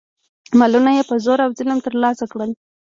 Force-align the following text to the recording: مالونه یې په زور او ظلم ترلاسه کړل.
مالونه 0.59 0.91
یې 0.97 1.03
په 1.09 1.15
زور 1.25 1.39
او 1.45 1.51
ظلم 1.57 1.79
ترلاسه 1.87 2.25
کړل. 2.31 2.51